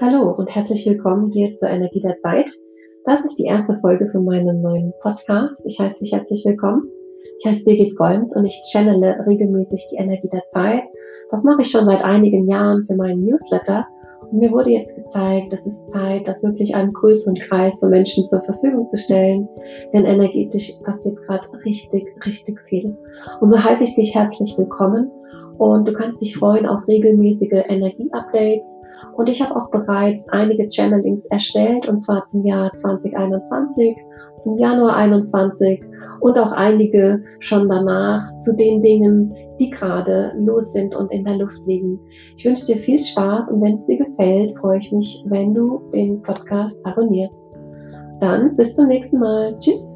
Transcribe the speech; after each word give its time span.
Hallo 0.00 0.30
und 0.32 0.48
herzlich 0.54 0.84
willkommen 0.86 1.30
hier 1.32 1.54
zur 1.54 1.70
Energie 1.70 2.00
der 2.00 2.18
Zeit. 2.18 2.50
Das 3.06 3.24
ist 3.24 3.36
die 3.36 3.44
erste 3.44 3.78
Folge 3.80 4.08
für 4.10 4.20
meinen 4.20 4.60
neuen 4.60 4.92
Podcast. 5.00 5.64
Ich 5.66 5.80
heiße 5.80 5.98
dich 6.00 6.12
herzlich 6.12 6.44
willkommen. 6.44 6.90
Ich 7.38 7.46
heiße 7.46 7.64
Birgit 7.64 7.96
Golms 7.96 8.36
und 8.36 8.44
ich 8.44 8.60
channele 8.70 9.16
regelmäßig 9.26 9.86
die 9.90 9.96
Energie 9.96 10.28
der 10.30 10.42
Zeit. 10.50 10.82
Das 11.30 11.44
mache 11.44 11.62
ich 11.62 11.70
schon 11.70 11.86
seit 11.86 12.04
einigen 12.04 12.46
Jahren 12.48 12.84
für 12.84 12.94
meinen 12.94 13.24
Newsletter. 13.24 13.86
Und 14.30 14.38
mir 14.38 14.50
wurde 14.50 14.70
jetzt 14.70 14.94
gezeigt, 14.94 15.54
es 15.54 15.64
ist 15.64 15.90
Zeit, 15.92 16.28
das 16.28 16.42
wirklich 16.42 16.74
einem 16.74 16.92
größeren 16.92 17.36
Kreis 17.36 17.78
von 17.80 17.90
Menschen 17.90 18.26
zur 18.28 18.42
Verfügung 18.42 18.90
zu 18.90 18.98
stellen. 18.98 19.48
Denn 19.94 20.04
energetisch 20.04 20.72
passiert 20.84 21.16
gerade 21.26 21.48
richtig, 21.64 22.06
richtig 22.26 22.60
viel. 22.68 22.96
Und 23.40 23.50
so 23.50 23.62
heiße 23.62 23.84
ich 23.84 23.94
dich 23.94 24.14
herzlich 24.14 24.54
willkommen. 24.58 25.10
Und 25.58 25.88
du 25.88 25.92
kannst 25.94 26.20
dich 26.20 26.36
freuen 26.36 26.66
auf 26.66 26.86
regelmäßige 26.86 27.64
Energie-Updates 27.68 28.80
und 29.16 29.28
ich 29.28 29.42
habe 29.42 29.56
auch 29.56 29.70
bereits 29.70 30.28
einige 30.28 30.68
Channelings 30.68 31.26
erstellt, 31.26 31.88
und 31.88 31.98
zwar 32.00 32.26
zum 32.26 32.44
Jahr 32.44 32.72
2021, 32.74 33.96
zum 34.38 34.58
Januar 34.58 34.96
21 34.96 35.82
und 36.20 36.38
auch 36.38 36.52
einige 36.52 37.22
schon 37.40 37.68
danach 37.68 38.36
zu 38.36 38.54
den 38.54 38.82
Dingen, 38.82 39.34
die 39.58 39.70
gerade 39.70 40.32
los 40.36 40.72
sind 40.72 40.94
und 40.94 41.10
in 41.12 41.24
der 41.24 41.38
Luft 41.38 41.64
liegen. 41.66 41.98
Ich 42.36 42.44
wünsche 42.44 42.66
dir 42.66 42.76
viel 42.76 43.02
Spaß 43.02 43.50
und 43.50 43.62
wenn 43.62 43.74
es 43.76 43.86
dir 43.86 43.98
gefällt, 43.98 44.56
freue 44.58 44.78
ich 44.78 44.92
mich, 44.92 45.24
wenn 45.26 45.54
du 45.54 45.80
den 45.92 46.20
Podcast 46.22 46.84
abonnierst. 46.84 47.42
Dann 48.20 48.56
bis 48.56 48.74
zum 48.74 48.88
nächsten 48.88 49.18
Mal. 49.18 49.58
Tschüss. 49.58 49.95